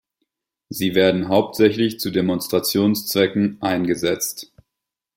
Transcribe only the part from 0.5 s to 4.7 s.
Sie werden hauptsächlich zu Demonstrationszwecken eingesetzt.